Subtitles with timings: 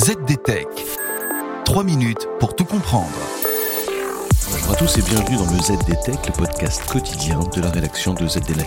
[0.00, 0.66] ZDTech.
[1.66, 3.10] 3 minutes pour tout comprendre.
[4.50, 8.26] Bonjour à tous et bienvenue dans le ZDTech, le podcast quotidien de la rédaction de
[8.26, 8.66] ZDNet.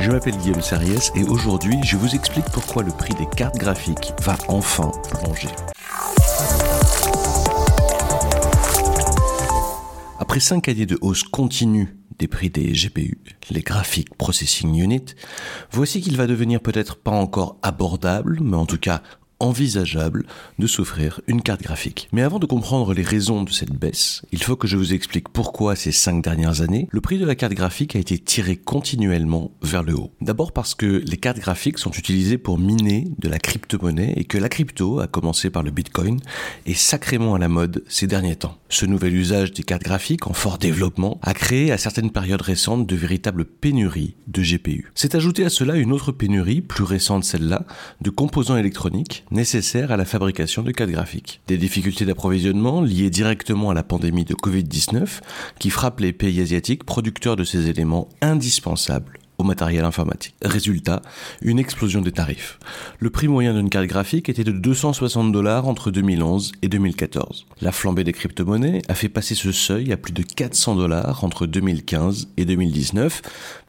[0.00, 4.12] Je m'appelle Guillaume Sariès et aujourd'hui je vous explique pourquoi le prix des cartes graphiques
[4.22, 5.50] va enfin plonger.
[10.18, 13.18] Après 5 années de hausse continue des prix des GPU,
[13.50, 15.14] les Graphic Processing Unit,
[15.70, 19.02] voici qu'il va devenir peut-être pas encore abordable, mais en tout cas
[19.38, 20.24] envisageable
[20.58, 22.08] de s'offrir une carte graphique.
[22.12, 25.28] Mais avant de comprendre les raisons de cette baisse, il faut que je vous explique
[25.28, 29.50] pourquoi ces cinq dernières années, le prix de la carte graphique a été tiré continuellement
[29.62, 30.12] vers le haut.
[30.20, 34.38] D'abord parce que les cartes graphiques sont utilisées pour miner de la crypto-monnaie et que
[34.38, 36.20] la crypto, à commencer par le Bitcoin,
[36.64, 38.58] est sacrément à la mode ces derniers temps.
[38.68, 42.86] Ce nouvel usage des cartes graphiques en fort développement a créé à certaines périodes récentes
[42.86, 44.90] de véritables pénuries de GPU.
[44.94, 47.66] C'est ajouté à cela une autre pénurie, plus récente celle-là,
[48.00, 51.40] de composants électroniques nécessaires à la fabrication de cartes graphiques.
[51.46, 55.20] Des difficultés d'approvisionnement liées directement à la pandémie de Covid-19
[55.58, 60.34] qui frappe les pays asiatiques producteurs de ces éléments indispensables au matériel informatique.
[60.42, 61.02] Résultat,
[61.42, 62.58] une explosion des tarifs.
[62.98, 67.46] Le prix moyen d'une carte graphique était de 260 dollars entre 2011 et 2014.
[67.60, 71.46] La flambée des crypto-monnaies a fait passer ce seuil à plus de 400 dollars entre
[71.46, 73.22] 2015 et 2019,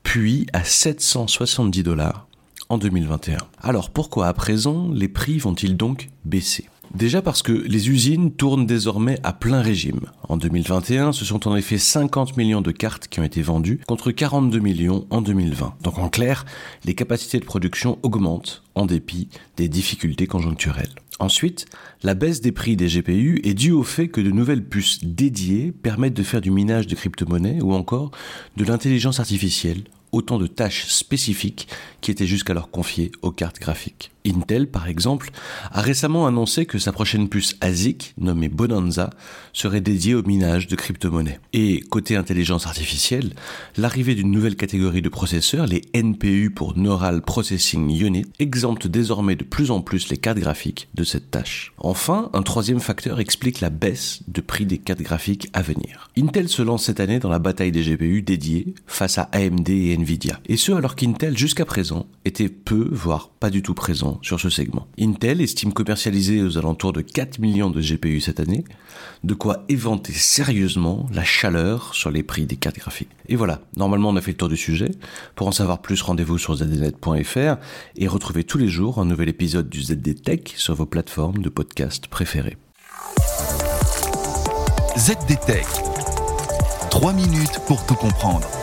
[0.03, 2.26] puis à 770 dollars
[2.69, 3.37] en 2021.
[3.61, 6.69] Alors pourquoi à présent les prix vont-ils donc baisser?
[6.93, 10.01] Déjà parce que les usines tournent désormais à plein régime.
[10.29, 14.11] En 2021, ce sont en effet 50 millions de cartes qui ont été vendues contre
[14.11, 15.75] 42 millions en 2020.
[15.83, 16.45] Donc en clair,
[16.85, 20.95] les capacités de production augmentent en dépit des difficultés conjoncturelles.
[21.19, 21.65] Ensuite,
[22.03, 25.71] la baisse des prix des GPU est due au fait que de nouvelles puces dédiées
[25.71, 28.11] permettent de faire du minage de crypto-monnaies ou encore
[28.55, 31.67] de l'intelligence artificielle autant de tâches spécifiques
[32.01, 34.11] qui étaient jusqu'alors confiées aux cartes graphiques.
[34.27, 35.29] Intel, par exemple,
[35.71, 39.09] a récemment annoncé que sa prochaine puce ASIC, nommée Bonanza,
[39.53, 41.39] serait dédiée au minage de crypto-monnaies.
[41.53, 43.33] Et côté intelligence artificielle,
[43.77, 49.43] l'arrivée d'une nouvelle catégorie de processeurs, les NPU pour Neural Processing Unit, exempte désormais de
[49.43, 51.73] plus en plus les cartes graphiques de cette tâche.
[51.77, 56.09] Enfin, un troisième facteur explique la baisse de prix des cartes graphiques à venir.
[56.17, 59.96] Intel se lance cette année dans la bataille des GPU dédiés face à AMD et
[59.97, 60.39] Nvidia.
[60.45, 64.49] Et ce alors qu'Intel jusqu'à présent était peu, voire pas du tout présent sur ce
[64.49, 64.87] segment.
[64.99, 68.63] Intel estime commercialiser aux alentours de 4 millions de GPU cette année,
[69.23, 73.09] de quoi éventer sérieusement la chaleur sur les prix des cartes graphiques.
[73.27, 74.91] Et voilà, normalement on a fait le tour du sujet.
[75.35, 77.57] Pour en savoir plus, rendez-vous sur zdnet.fr
[77.95, 81.49] et retrouvez tous les jours un nouvel épisode du ZD Tech sur vos plateformes de
[81.49, 82.57] podcast préférées.
[84.97, 85.65] ZD Tech.
[86.89, 88.56] 3 minutes pour tout comprendre.